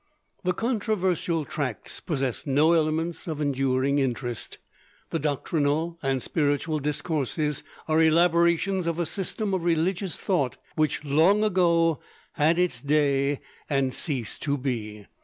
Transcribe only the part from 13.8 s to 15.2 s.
ceased to be."